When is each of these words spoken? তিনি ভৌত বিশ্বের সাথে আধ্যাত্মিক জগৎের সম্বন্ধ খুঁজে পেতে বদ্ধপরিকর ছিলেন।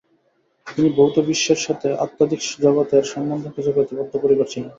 তিনি 0.67 0.89
ভৌত 0.97 1.15
বিশ্বের 1.27 1.59
সাথে 1.65 1.87
আধ্যাত্মিক 2.03 2.41
জগৎের 2.63 3.03
সম্বন্ধ 3.13 3.43
খুঁজে 3.53 3.71
পেতে 3.75 3.93
বদ্ধপরিকর 3.99 4.47
ছিলেন। 4.51 4.69